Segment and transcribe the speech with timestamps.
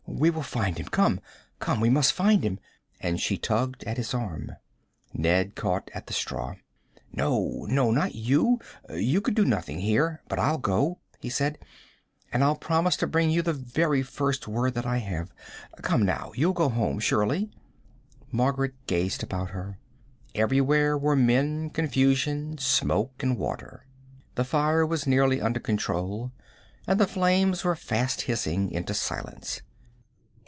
[0.13, 0.85] We will find him.
[0.87, 1.19] Come!
[1.57, 2.59] Come we must find him!"
[2.99, 4.51] And she tugged at his arm.
[5.13, 6.55] Ned caught at the straw.
[7.11, 8.59] "No, no, not you
[8.93, 11.57] you could do nothing here; but I'll go," he said.
[12.31, 15.29] "And I'll promise to bring you the very first word that I can.
[15.81, 17.49] Come, now you'll go home, surely!"
[18.31, 19.79] Margaret gazed about her.
[20.35, 23.87] Everywhere were men, confusion, smoke and water.
[24.35, 26.31] The fire was clearly under control,
[26.85, 29.61] and the flames were fast hissing into silence.